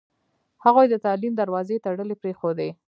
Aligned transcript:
هغوی 0.65 0.85
د 0.89 0.95
تعلیم 1.05 1.33
دروازې 1.41 1.83
تړلې 1.85 2.15
پرېښودې. 2.21 2.69